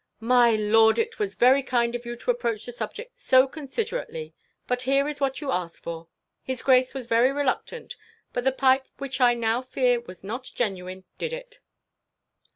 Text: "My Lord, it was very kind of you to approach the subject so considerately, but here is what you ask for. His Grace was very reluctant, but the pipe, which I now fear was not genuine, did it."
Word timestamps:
"My 0.19 0.55
Lord, 0.55 0.97
it 0.97 1.19
was 1.19 1.35
very 1.35 1.61
kind 1.61 1.93
of 1.93 2.07
you 2.07 2.15
to 2.15 2.31
approach 2.31 2.65
the 2.65 2.71
subject 2.71 3.19
so 3.19 3.45
considerately, 3.47 4.33
but 4.65 4.81
here 4.81 5.07
is 5.07 5.19
what 5.21 5.41
you 5.41 5.51
ask 5.51 5.83
for. 5.83 6.07
His 6.41 6.63
Grace 6.63 6.95
was 6.95 7.05
very 7.05 7.31
reluctant, 7.31 7.95
but 8.33 8.43
the 8.43 8.51
pipe, 8.51 8.87
which 8.97 9.21
I 9.21 9.35
now 9.35 9.61
fear 9.61 9.99
was 10.01 10.23
not 10.23 10.45
genuine, 10.55 11.03
did 11.19 11.33
it." 11.33 11.59